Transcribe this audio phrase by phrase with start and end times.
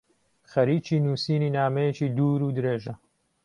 [0.51, 2.93] خەریکی نووسینی نامەیەکی دوورودرێژە.